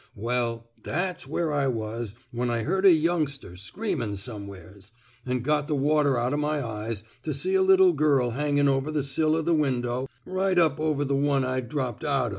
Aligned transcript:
•••Well, 0.23 0.71
that's 0.81 1.27
where 1.27 1.53
I 1.53 1.67
was 1.67 2.15
when 2.31 2.49
I 2.49 2.63
heard 2.63 2.87
a 2.87 2.91
youngster 2.91 3.55
screamin' 3.55 4.15
somewheres— 4.15 4.93
an' 5.27 5.41
got 5.41 5.67
the 5.67 5.75
water 5.75 6.17
out 6.17 6.33
o' 6.33 6.37
my 6.37 6.59
eyes 6.65 7.03
to 7.21 7.35
see 7.35 7.53
a 7.53 7.61
little 7.61 7.93
girl 7.93 8.31
hangin' 8.31 8.67
over 8.67 8.89
the 8.89 9.03
sill 9.03 9.35
o' 9.35 9.43
the 9.43 9.53
window 9.53 10.09
right 10.25 10.57
up 10.57 10.79
over 10.79 11.05
the 11.05 11.15
one 11.15 11.45
I'd 11.45 11.69
dropped 11.69 12.01
down 12.01 12.13
out 12.21 12.27
o'. 12.29 12.29